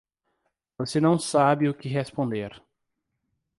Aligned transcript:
Você 0.79 0.99
não 0.99 1.19
sabe 1.19 1.69
o 1.69 1.75
que 1.75 1.87
responder. 1.87 2.59